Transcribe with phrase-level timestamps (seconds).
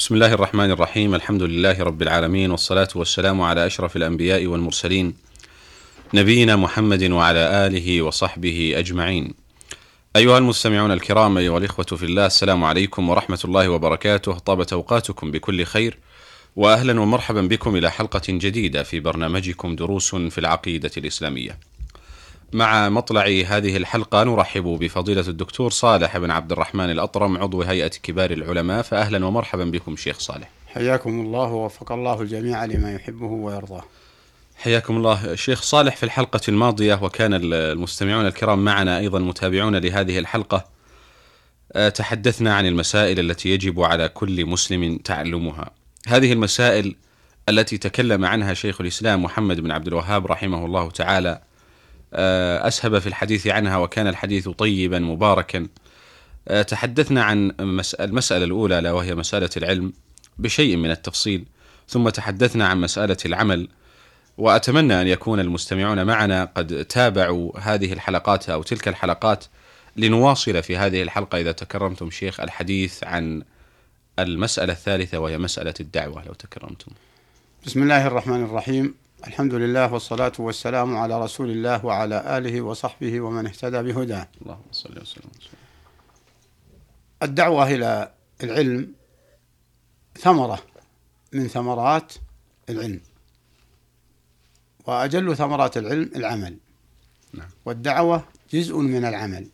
[0.00, 5.14] بسم الله الرحمن الرحيم الحمد لله رب العالمين والصلاة والسلام على أشرف الأنبياء والمرسلين
[6.14, 9.34] نبينا محمد وعلى آله وصحبه أجمعين
[10.16, 15.64] أيها المستمعون الكرام أيها الإخوة في الله السلام عليكم ورحمة الله وبركاته طابت أوقاتكم بكل
[15.64, 15.98] خير
[16.56, 21.58] وأهلا ومرحبا بكم إلى حلقة جديدة في برنامجكم دروس في العقيدة الإسلامية
[22.52, 28.30] مع مطلع هذه الحلقة نرحب بفضيلة الدكتور صالح بن عبد الرحمن الأطرم عضو هيئة كبار
[28.30, 28.82] العلماء.
[28.82, 30.50] فأهلا ومرحبا بكم شيخ صالح.
[30.66, 33.84] حياكم الله ووفق الله الجميع لما يحبه ويرضاه.
[34.56, 35.96] حياكم الله شيخ صالح.
[35.96, 40.64] في الحلقة الماضية وكان المستمعون الكرام معنا أيضا متابعون لهذه الحلقة
[41.72, 45.70] آه، تحدثنا عن المسائل التي يجب على كل مسلم تعلمها.
[46.06, 46.96] هذه المسائل
[47.48, 51.40] التي تكلم عنها شيخ الإسلام محمد بن عبد الوهاب رحمه الله تعالى
[52.12, 55.66] أسهب في الحديث عنها وكان الحديث طيبا مباركا.
[56.48, 57.52] آه، تحدثنا عن
[58.00, 59.92] المسألة الأولى لا وهي مسألة العلم
[60.38, 61.44] بشيء من التفصيل.
[61.88, 63.68] ثم تحدثنا عن مسألة العمل
[64.38, 69.44] وأتمنى أن يكون المستمعون معنا قد تابعوا هذه الحلقات أو تلك الحلقات
[69.96, 71.40] لنواصل في هذه الحلقة.
[71.40, 73.42] إذا تكرمتم شيخ الحديث عن
[74.18, 76.92] المسألة الثالثة وهي مسألة الدعوة لو تكرمتم.
[77.66, 78.94] بسم الله الرحمن الرحيم.
[79.26, 85.00] الحمد لله والصلاة والسلام على رسول الله وعلى آله وصحبه ومن اهتدى بهداه اللهم صل
[85.02, 85.30] وسلم
[87.22, 88.92] الدعوة إلى العلم
[90.18, 90.62] ثمرة
[91.32, 92.12] من ثمرات
[92.70, 93.00] العلم
[94.86, 96.56] وأجل ثمرات العلم العمل
[97.34, 97.48] نعم.
[97.64, 99.46] والدعوة جزء من العمل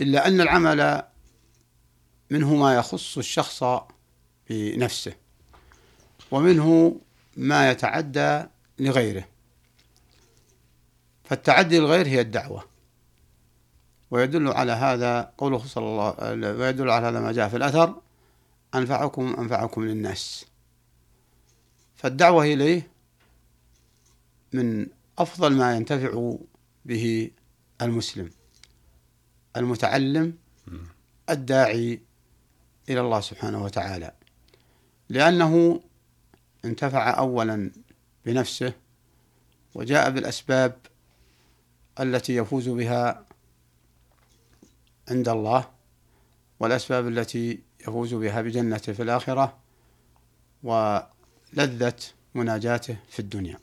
[0.00, 1.02] إلا أن العمل
[2.30, 3.64] منه ما يخص الشخص
[4.50, 5.12] بنفسه
[6.30, 7.00] ومنه
[7.36, 8.44] ما يتعدى
[8.80, 9.28] لغيره.
[11.24, 12.64] فالتعدي للغير هي الدعوة.
[14.10, 16.14] ويدل على هذا قوله صلى الله
[16.58, 18.00] ويدل على هذا ما جاء في الأثر
[18.74, 20.46] أنفعكم أنفعكم للناس.
[21.96, 22.90] فالدعوة إليه
[24.52, 24.86] من
[25.18, 26.34] أفضل ما ينتفع
[26.84, 27.30] به
[27.82, 28.30] المسلم
[29.56, 30.34] المتعلم
[31.30, 32.00] الداعي
[32.88, 34.12] إلى الله سبحانه وتعالى.
[35.08, 35.80] لأنه
[36.64, 37.70] انتفع أولا
[38.26, 38.72] بنفسه
[39.74, 40.78] وجاء بالأسباب
[42.00, 43.24] التي يفوز بها
[45.10, 45.70] عند الله
[46.60, 49.58] والأسباب التي يفوز بها بجنته في الآخرة
[50.62, 51.94] ولذة
[52.34, 53.58] مناجاته في الدنيا.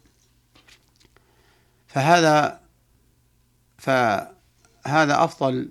[1.87, 2.61] فهذا
[3.77, 5.69] فهذا أفضل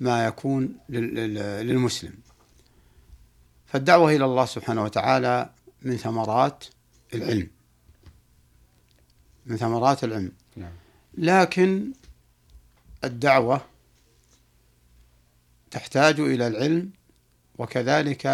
[0.00, 2.14] ما يكون للمسلم.
[3.66, 5.50] فالدعوة إلى الله سبحانه وتعالى
[5.82, 6.64] من ثمرات
[7.14, 7.50] العلم.
[9.46, 10.32] من ثمرات العلم.
[10.56, 10.72] نعم.
[11.18, 11.92] لكن
[13.04, 13.66] الدعوة
[15.70, 16.90] تحتاج إلى العلم
[17.58, 18.26] وكذلك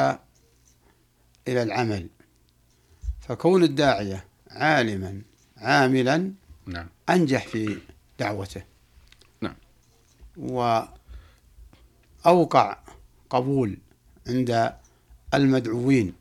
[1.48, 2.08] إلى العمل.
[3.20, 5.22] فكون الداعية عالما
[5.56, 6.32] عاملا
[6.66, 6.88] نعم.
[7.10, 7.78] أنجح في
[8.18, 8.62] دعوته.
[9.40, 9.56] نعم.
[12.24, 12.78] وأوقع
[13.30, 13.78] قبول
[14.26, 14.72] عند
[15.34, 16.14] المدعوين.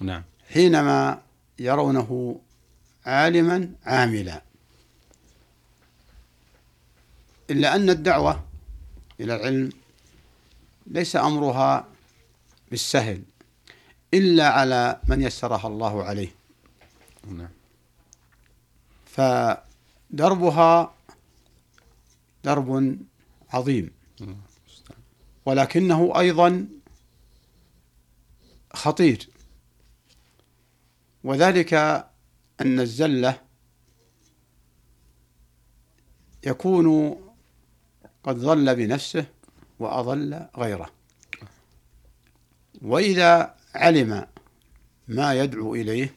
[0.00, 0.22] نعم.
[0.52, 1.22] حينما
[1.58, 2.40] يرونه
[3.06, 4.42] عالما عاملا.
[7.50, 8.44] إلا أن الدعوة
[9.20, 9.72] إلى العلم
[10.86, 11.86] ليس أمرها
[12.70, 13.22] بالسهل
[14.14, 16.34] إلا على من يسرها الله عليه.
[17.26, 17.48] نعم.
[19.06, 20.94] فدربها
[22.44, 22.98] درب
[23.50, 23.90] عظيم.
[25.46, 26.68] ولكنه أيضا
[28.72, 29.28] خطير.
[31.24, 31.74] وذلك
[32.60, 33.40] أن الزلة
[36.46, 37.16] يكون
[38.22, 39.26] قد ضل بنفسه
[39.78, 40.90] وأضل غيره.
[42.82, 44.26] وإذا علم
[45.08, 46.14] ما يدعو إليه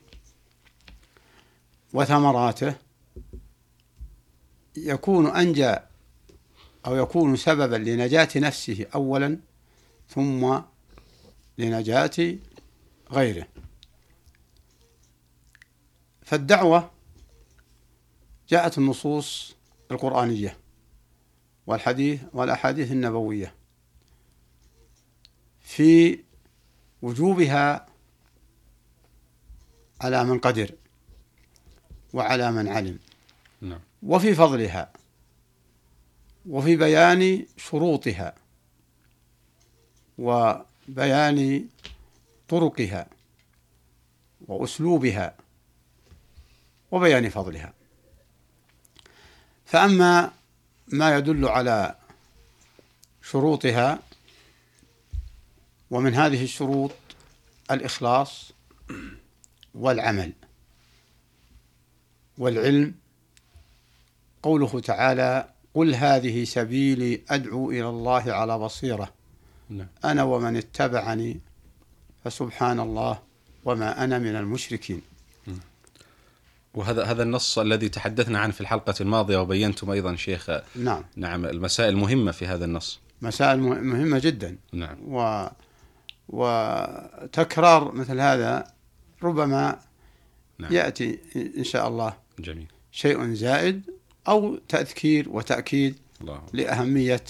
[1.93, 2.75] وثمراته
[4.77, 5.75] يكون أنجى
[6.85, 9.39] أو يكون سببا لنجاة نفسه أولا
[10.09, 10.59] ثم
[11.57, 12.37] لنجاة
[13.11, 13.47] غيره.
[16.31, 16.91] فالدعوة
[18.49, 19.55] جاءت النصوص
[19.91, 20.57] القرآنية
[21.67, 23.55] والحديث والأحاديث النبوية
[25.59, 26.19] في
[27.01, 27.85] وجوبها
[30.01, 30.71] على من قدر
[32.13, 32.99] وعلى من علم.
[33.61, 33.79] نعم.
[34.03, 34.93] وفي فضلها
[36.49, 38.35] وفي بيان شروطها
[40.17, 41.67] وبيان
[42.47, 43.09] طرقها
[44.47, 45.40] وأسلوبها
[46.91, 47.73] وبيان فضلها.
[49.65, 50.31] فأما
[50.87, 51.95] ما يدل على
[53.21, 53.99] شروطها
[55.91, 56.91] ومن هذه الشروط
[57.71, 58.51] الإخلاص
[59.75, 60.33] والعمل.
[62.37, 62.93] والعلم
[64.43, 69.13] قوله تعالى قل هذه سبيلي أدعو إلى الله على بصيرة.
[69.69, 69.87] نعم.
[70.05, 71.39] أنا ومن اتبعني
[72.23, 73.19] فسبحان الله
[73.65, 75.01] وما أنا من المشركين.
[76.73, 80.49] وهذا هذا النص الذي تحدثنا عنه في الحلقة الماضية وبينتم أيضا شيخ.
[80.75, 81.03] نعم.
[81.15, 82.99] نعم المسائل المهمة في هذا النص.
[83.21, 84.57] مسائل مه- مهمة جدا.
[84.73, 84.97] نعم.
[85.07, 85.47] و
[86.29, 88.71] وتكرار مثل هذا
[89.23, 89.79] ربما
[90.59, 90.73] نعم.
[90.73, 91.19] يأتي
[91.57, 92.67] إن شاء الله جميل.
[92.91, 93.81] شيء زائد
[94.27, 96.41] أو تذكير وتأكيد الله.
[96.53, 97.23] لأهمية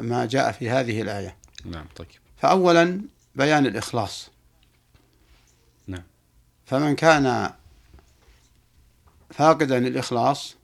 [0.00, 1.36] ما جاء في هذه الآية.
[1.64, 2.08] نعم طيب.
[2.36, 3.00] فأولا
[3.34, 4.30] بيان الإخلاص.
[5.86, 6.02] نعم.
[6.66, 7.52] فمن كان
[9.30, 10.54] فاقدا الإخلاص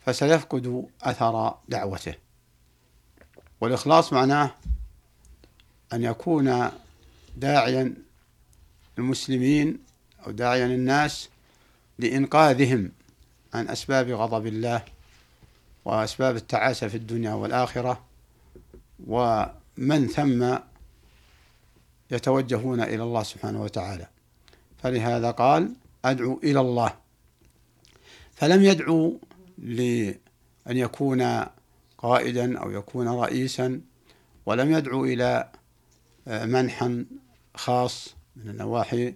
[0.00, 2.14] فسيفقد أثر دعوته.
[3.60, 4.54] والإخلاص معناه
[5.92, 6.70] أن يكون
[7.36, 7.94] داعيا
[8.98, 9.78] المسلمين
[10.26, 11.28] أو داعيا الناس
[11.98, 12.92] لإنقاذهم
[13.54, 14.82] عن أسباب غضب الله
[15.84, 18.04] وأسباب التعاسة في الدنيا والآخرة
[19.06, 20.56] ومن ثم
[22.10, 24.06] يتوجهون إلى الله سبحانه وتعالى.
[24.82, 25.72] فلهذا قال
[26.04, 26.94] أدعو إلى الله.
[28.40, 29.20] فلم يدعو
[29.58, 30.16] لأن
[30.66, 31.46] يكون
[31.98, 33.80] قائدا أو يكون رئيسا
[34.46, 35.48] ولم يدعو إلى
[36.28, 37.04] آه، منحا
[37.54, 39.14] خاص من النواحي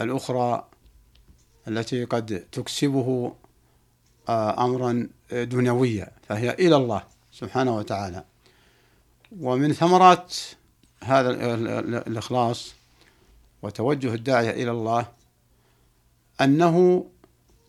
[0.00, 0.68] الأخرى
[1.68, 3.32] التي قد تكسبه
[4.28, 7.02] آه، أمرا دنيويا فهي إلى الله
[7.32, 8.24] سبحانه وتعالى.
[9.40, 10.34] ومن ثمرات
[11.04, 12.74] هذا ال- ال- ال- الإخلاص
[13.62, 15.06] وتوجه الداعية إلى الله
[16.40, 17.04] أنه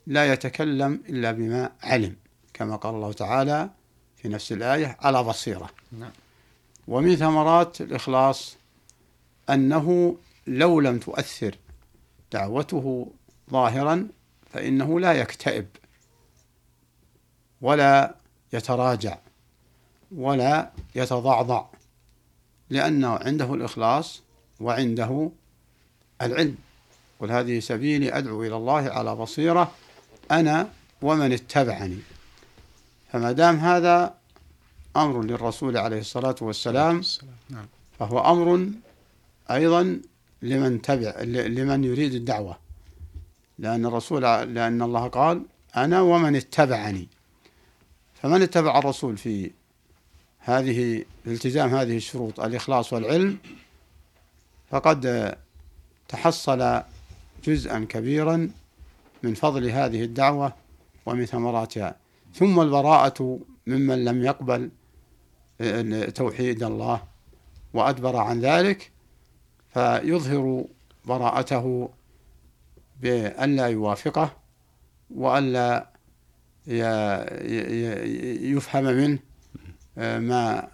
[0.08, 2.16] لا يتكلم إلا بما علم
[2.54, 3.70] كما قال الله تعالى
[4.18, 6.12] في نفس الآية على بصيرة نعم.
[6.88, 8.58] ومن ثمرات الإخلاص
[9.50, 10.18] أنه
[10.48, 11.56] لو لم تؤثر
[12.32, 13.12] دعوته
[13.52, 14.08] ظاهرا
[14.54, 15.68] فإنه لا يكتئب
[17.62, 18.16] ولا
[18.54, 19.18] يتراجع
[20.16, 21.66] ولا يتضعضع
[22.70, 24.22] لأنه عنده الإخلاص
[24.60, 25.32] وعنده
[26.22, 26.56] العلم
[27.20, 29.72] قل هذه سبيلي أدعو إلى الله على بصيرة
[30.32, 30.70] أنا
[31.02, 32.00] ومن اتبعني.
[33.12, 34.14] فما دام هذا
[34.98, 37.02] أمر للرسول عليه الصلاة والسلام
[37.50, 37.66] نعم.
[38.00, 38.70] فهو أمر
[39.52, 40.02] أيضا
[40.42, 42.58] لمن تبع لمن يريد الدعوة.
[43.60, 45.46] لأن الرسول لأن الله قال
[45.78, 47.08] أنا ومن اتبعني.
[48.22, 49.52] فمن اتبع الرسول في
[50.40, 53.38] هذه التزام هذه الشروط الإخلاص والعلم
[54.70, 55.36] فقد
[56.08, 56.82] تحصل
[57.44, 58.50] جزءا كبيرا
[59.26, 60.54] من فضل هذه الدعوة
[61.06, 61.96] ومن ثمراتها.
[62.34, 64.70] ثم البراءة ممن لم يقبل
[66.16, 67.04] توحيد الله
[67.74, 68.92] وأدبر عن ذلك
[69.74, 70.66] فيظهر
[71.06, 71.90] براءته
[73.02, 74.30] بألا يوافقه
[75.16, 75.90] وألا
[78.52, 79.20] يفهم منه
[79.98, 80.68] ما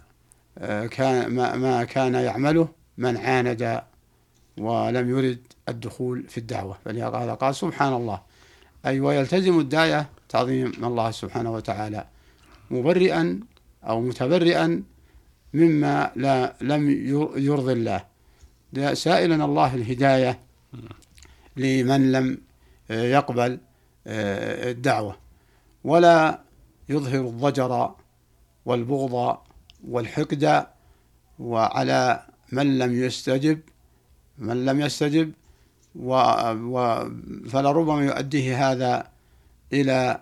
[0.90, 3.82] كان ما, ما كان يعمله من عاند
[4.58, 6.78] ولم يرد الدخول في الدعوة.
[6.84, 8.31] فلهذا قال سبحان الله.
[8.86, 12.06] أي ويلتزم الداعية تعظيم الله سبحانه وتعالى
[12.70, 13.40] مبرئا
[13.84, 14.82] أو متبرئا
[15.54, 16.90] مما لا لم
[17.36, 18.04] يرضي الله.
[18.94, 20.40] سائلا الله الهداية
[21.56, 22.38] لمن لم
[22.90, 23.60] يقبل
[24.06, 25.16] الدعوة.
[25.84, 26.40] ولا
[26.88, 27.94] يظهر الضجر
[28.64, 29.38] والبغض
[29.88, 30.66] والحقد
[31.38, 33.60] وعلى من لم يستجب
[34.38, 35.32] من لم يستجب
[35.96, 36.14] و
[36.52, 37.08] و
[37.48, 39.08] فلربما يؤديه هذا
[39.72, 40.20] إلى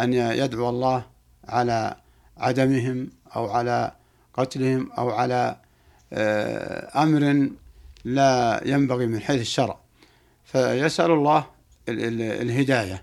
[0.00, 1.06] أن يدعو الله
[1.44, 1.96] على
[2.36, 3.92] عدمهم أو على
[4.34, 5.56] قتلهم أو على
[6.96, 7.50] أمر
[8.04, 9.78] لا ينبغي من حيث الشرع.
[10.44, 11.46] فيسأل الله
[11.88, 13.02] الهداية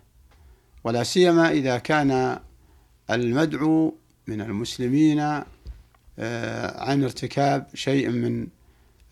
[0.83, 2.39] ولا سيما إذا كان
[3.09, 3.95] المدعو
[4.27, 8.47] من المسلمين عن ارتكاب شيء من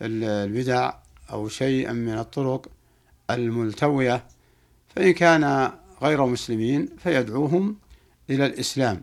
[0.02, 0.92] البدع
[1.32, 2.68] أو شيء من الطرق.
[3.34, 4.24] الملتوية
[4.96, 5.72] فإن كان
[6.02, 7.76] غير مسلمين فيدعوهم
[8.30, 9.02] إلى الإسلام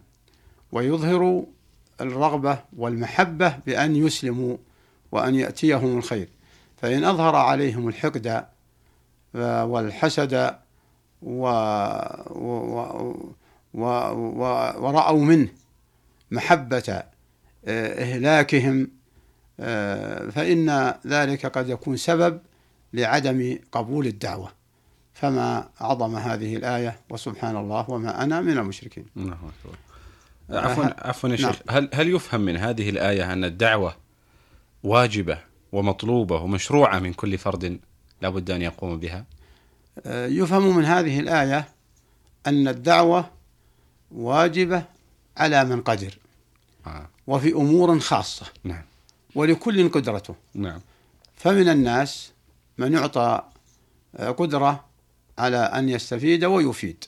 [0.72, 1.46] ويظهر
[2.02, 4.58] الرغبة والمحبة بأن يسلموا
[5.12, 6.30] وأن يأتيهم الخير.
[6.78, 8.46] فإن أظهر عليهم الحقد
[9.36, 10.56] والحسد
[11.22, 11.48] و
[12.30, 13.04] و
[13.74, 14.44] و و
[14.80, 15.50] ورأوا منه
[16.32, 17.04] محبة
[17.66, 18.92] آه، إهلاكهم
[19.60, 22.40] آه، فإن ذلك قد يكون سبب
[22.94, 24.52] لعدم قبول الدعوة.
[25.14, 29.06] فما عظم هذه الآية وسبحان الله وما أنا من المشركين.
[29.18, 29.78] الله أكبر.
[30.50, 33.96] عفوا عفوا يا شيخ هل هل يفهم من هذه الآية أن الدعوة
[34.84, 35.40] واجبة
[35.72, 37.80] ومطلوبة ومشروعة من كل فرد
[38.22, 39.26] لا بد أن يقوم بها؟
[40.06, 41.68] آه، يفهم من هذه الآية
[42.48, 43.30] أن الدعوة
[44.12, 44.84] واجبة
[45.38, 46.18] على من قدر.
[46.88, 47.08] آه.
[47.28, 48.46] وفي أمور خاصة.
[48.64, 48.84] نعم.
[49.36, 50.36] ولكل قدرته.
[50.56, 50.80] نعم.
[51.36, 52.32] فمن الناس
[52.78, 53.42] من يعطى
[54.16, 54.86] آه، قدرة
[55.38, 57.04] على أن يستفيد ويفيد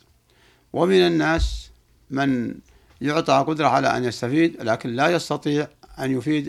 [0.73, 1.69] ومن الناس
[2.09, 2.55] من
[3.01, 5.67] يعطى قدرة على أن يستفيد لكن لا يستطيع
[5.99, 6.47] أن يفيد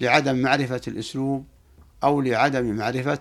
[0.00, 1.44] لعدم معرفة الأسلوب
[2.04, 3.18] أو لعدم معرفة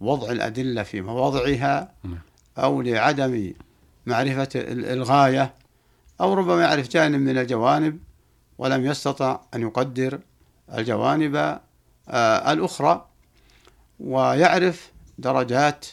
[0.00, 2.18] وضع الأدلة في مواضعها نعم.
[2.58, 3.52] أو لعدم
[4.06, 5.54] معرفة ال- الغاية
[6.20, 7.98] أو ربما يعرف جانب من الجوانب
[8.58, 10.18] ولم يستطع أن يقدر
[10.78, 11.36] الجوانب
[12.08, 13.06] آه، الأخرى
[14.00, 15.86] ويعرف درجات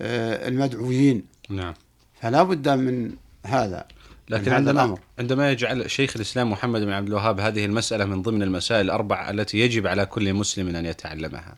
[0.00, 1.74] آه، المدعوين نعم
[2.20, 3.12] فلا بد من
[3.46, 3.86] هذا
[4.28, 5.00] لكن من هذا عندما الأمر.
[5.18, 9.58] عندما يجعل شيخ الإسلام محمد بن عبد الوهاب هذه المسألة من ضمن المسائل الأربع التي
[9.58, 11.56] يجب على كل مسلم أن يتعلمها.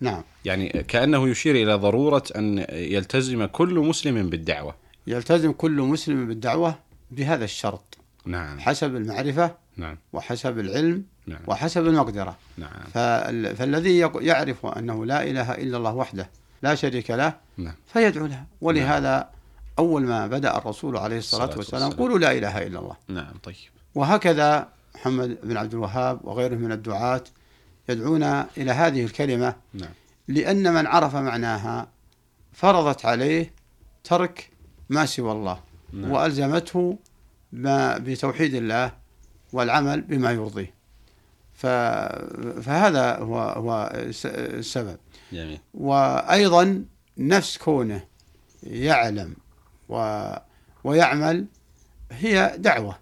[0.00, 4.74] نعم يعني كأنه يشير إلى ضرورة أن يلتزم كل مسلم بالدعوة.
[5.06, 6.78] يلتزم كل مسلم بالدعوة
[7.10, 9.98] بهذا الشرط نعم حسب المعرفة نعم.
[10.12, 11.38] وحسب العلم نعم.
[11.46, 12.36] وحسب المقدرة.
[12.58, 12.70] نعم.
[12.94, 16.30] فال- فالذي يعرف أنه لا إله إلا الله وحده
[16.62, 17.74] لا شريك له نعم.
[17.86, 19.28] فيدعو لها ولهذا
[19.78, 22.02] أول ما بدأ الرسول عليه الصلاة الصلاة والسلام والسلام.
[22.02, 22.96] قولوا لا إله إلا الله.
[23.08, 23.54] نعم طيب.
[23.94, 27.24] وهكذا محمد بن عبد الوهاب وغيره من الدعاة
[27.88, 28.22] يدعون
[28.56, 29.90] إلى هذه الكلمة نعم.
[30.28, 31.88] لأن من عرف معناها
[32.52, 33.52] فرضت عليه
[34.04, 34.50] ترك
[34.88, 35.60] ما سوى الله.
[35.92, 36.10] نعم.
[36.10, 36.98] وألزمته
[37.52, 38.92] ما بتوحيد الله
[39.56, 40.74] والعمل بما يرضيه.
[42.62, 44.96] فهذا هو هو الس- السبب.
[45.32, 45.58] جميل.
[45.74, 46.84] وأيضا
[47.18, 48.04] نفس كونه
[48.62, 49.36] يعلم
[49.88, 50.26] و...
[50.84, 51.46] ويعمل
[52.12, 52.98] هي دعوة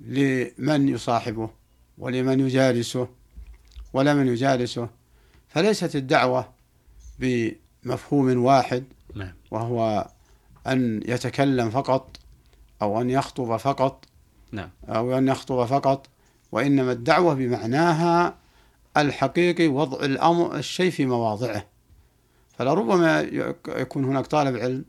[0.00, 1.50] لمن يصاحبه
[1.98, 3.08] ولمن يجالسه
[3.92, 4.88] ولمن يجالسه.
[5.48, 6.48] فليست الدعوة
[7.18, 9.32] بمفهوم واحد نعم.
[9.50, 10.08] وهو
[10.66, 12.16] أن يتكلم فقط
[12.82, 14.04] أو أن يخطب فقط
[14.52, 14.70] نعم.
[14.88, 16.06] أو أن يخطب فقط
[16.52, 18.34] وإنما الدعوة بمعناها
[18.96, 21.64] الحقيقي وضع الأمر الشيء في مواضعه.
[22.58, 24.84] فلربما يك- يكون هناك طالب علم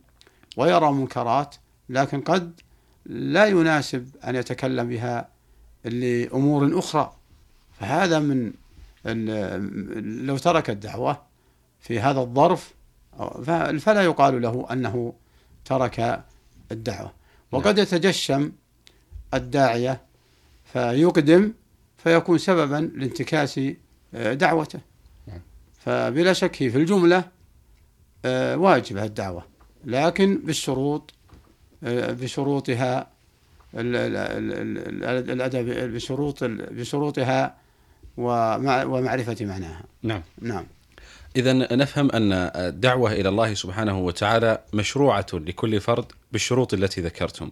[0.57, 1.55] ويرى منكرات
[1.89, 2.61] لكن قد
[3.05, 5.27] لا يناسب أن يتكلم بها
[5.85, 7.13] لأمور أخرى.
[7.79, 8.51] فهذا من
[10.25, 11.21] لو ترك الدعوة
[11.79, 12.73] في هذا الظرف
[13.79, 15.13] فلا يقال له أنه
[15.65, 16.23] ترك
[16.71, 17.13] الدعوة.
[17.51, 18.51] وقد يتجشم
[19.33, 20.01] الداعية
[20.73, 21.53] فيقدم
[21.97, 23.59] فيكون سببا لانتكاس
[24.15, 24.79] آه، دعوته.
[25.27, 25.39] نعم.
[25.79, 27.23] فبلا شك هي في الجملة
[28.25, 29.45] آه، واجبة الدعوة.
[29.85, 31.13] لكن بالشروط
[31.83, 33.07] آه، بشروطها
[33.75, 37.55] ال- ال- ال- ال- الأدب بشروط بشروطها
[38.17, 39.83] ومع ومعرفة معناها.
[40.03, 40.21] نعم.
[40.41, 40.65] نعم.
[41.35, 47.51] إذا نفهم أن الدعوة إلى الله سبحانه وتعالى مشروعة لكل فرد بالشروط التي ذكرتم.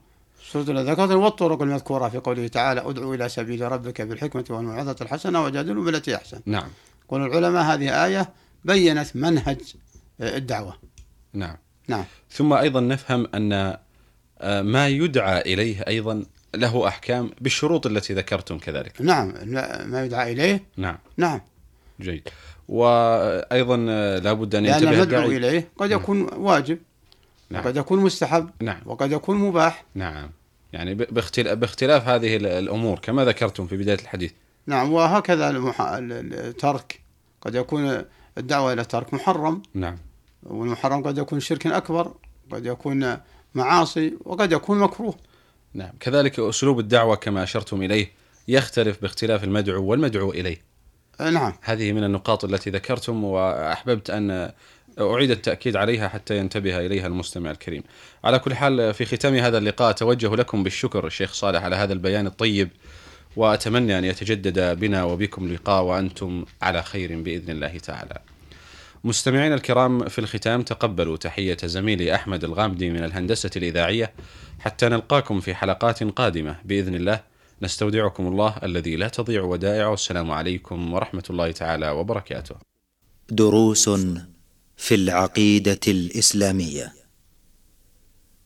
[0.56, 5.86] التي ذكرت والطرق المذكورة في قوله تعالى أدعو إلى سبيل ربك بالحكمة والموعظة الحسنة وجادلوا
[5.86, 6.42] بالتي أحسن.
[6.46, 6.68] نعم.
[7.06, 8.30] يقول العلماء هذه آية
[8.66, 9.76] بينت منهج
[10.22, 10.78] آه، الدعوة.
[11.34, 11.58] نعم.
[11.88, 12.04] نعم.
[12.32, 13.78] ثم أيضا نفهم أن
[14.42, 16.24] آه، ما يدعى إليه أيضا
[16.56, 19.02] له أحكام بالشروط التي ذكرتم كذلك.
[19.02, 19.34] نعم.
[19.86, 20.98] ما يدعى إليه؟ نعم.
[21.18, 21.42] نعم.
[22.02, 22.28] جيد.
[22.68, 25.38] وأيضا آه، لابد أن لأن ينتبه المدعو الداعي.
[25.38, 26.00] إليه قد نعم.
[26.00, 26.80] يكون واجب
[27.50, 27.66] نعم.
[27.66, 28.82] وقد يكون مستحب نعم.
[28.86, 29.84] وقد يكون مباح.
[29.96, 30.30] نعم.
[30.74, 34.32] يعني باختلاف هذه ال- الأمور كما ذكرتم في بداية الحديث.
[34.68, 37.00] نعم وهكذا الترك.
[37.42, 38.02] قد يكون
[38.38, 39.62] الدعوة إلى الترك محرم.
[39.74, 39.98] نعم.
[40.44, 42.14] والمحرم قد يكون شرك أكبر
[42.52, 43.18] قد يكون
[43.56, 45.16] معاصي وقد يكون مكروه.
[45.74, 45.92] نعم.
[46.00, 48.12] كذلك أسلوب الدعوة كما أشرتم إليه
[48.48, 50.62] يختلف باختلاف المدعو والمدعو إليه.
[51.20, 51.54] آه، نعم.
[51.62, 54.52] هذه من النقاط التي ذكرتم وأحببت أن
[55.00, 57.84] أعيد التأكيد عليها حتى ينتبه إليها المستمع الكريم.
[58.24, 62.28] على كل حال في ختام هذا اللقاء أتوجه لكم بالشكر الشيخ صالح على هذا البيان
[62.28, 62.70] الطيب
[63.36, 68.18] وأتمنى أن يتجدد بنا وبكم لقاء وأنتم على خير بإذن الله تعالى.
[69.04, 74.14] مستمعينا الكرام في الختام تقبلوا تحية زميلي أحمد الغامدي من الهندسة الإذاعية
[74.60, 76.56] حتى نلقاكم في حلقات قادمة.
[76.66, 77.20] بإذن الله
[77.62, 79.90] نستودعكم الله الذي لا تضيع ودائعه.
[79.90, 82.56] والسلام عليكم ورحمة الله تعالى وبركاته.
[83.30, 83.90] دروس
[84.82, 86.94] في العقيدة الإسلامية.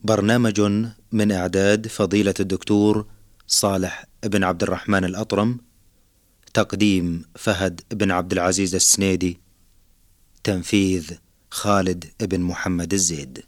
[0.01, 0.61] برنامج
[1.11, 3.07] من إعداد فضيلة الدكتور
[3.47, 5.59] صالح بن عبد الرحمن الأطرم
[6.53, 9.39] تقديم فهد بن عبد العزيز السنيدي
[10.43, 11.11] تنفيذ
[11.51, 13.43] خالد بن محمد الزيد.